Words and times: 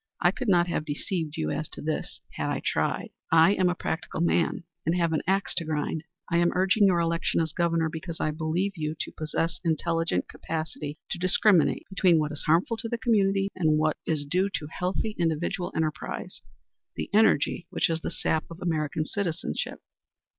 I 0.19 0.31
could 0.31 0.47
not 0.47 0.65
have 0.65 0.83
deceived 0.83 1.37
you 1.37 1.51
as 1.51 1.69
to 1.69 1.79
this 1.79 2.21
had 2.33 2.49
I 2.49 2.63
tried. 2.65 3.11
I 3.31 3.51
am 3.53 3.69
a 3.69 3.75
practical 3.75 4.19
man, 4.19 4.63
and 4.83 4.95
have 4.97 5.13
an 5.13 5.21
axe 5.27 5.53
to 5.57 5.63
grind. 5.63 6.05
I 6.27 6.37
am 6.37 6.51
urging 6.55 6.87
your 6.87 6.99
election 6.99 7.39
as 7.39 7.53
Governor 7.53 7.87
because 7.87 8.19
I 8.19 8.31
believe 8.31 8.71
you 8.75 8.95
to 8.99 9.11
possess 9.11 9.59
intelligent 9.63 10.27
capacity 10.27 10.97
to 11.11 11.19
discriminate 11.19 11.85
between 11.87 12.17
what 12.17 12.31
is 12.31 12.41
harmful 12.47 12.77
to 12.77 12.89
the 12.89 12.97
community 12.97 13.51
and 13.55 13.77
what 13.77 13.97
is 14.07 14.25
due 14.25 14.49
to 14.55 14.67
healthy, 14.71 15.15
individual 15.19 15.71
enterprise 15.75 16.41
the 16.95 17.11
energy 17.13 17.67
which 17.69 17.87
is 17.87 18.01
the 18.01 18.09
sap 18.09 18.45
of 18.49 18.59
American 18.59 19.05
citizenship. 19.05 19.81